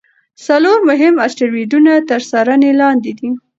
[0.45, 3.29] څلور مهم اسټروېډونه تر څارنې لاندې دي.